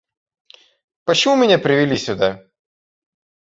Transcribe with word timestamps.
Почему 1.05 1.35
меня 1.35 1.59
привели 1.59 1.95
сюда? 1.95 2.43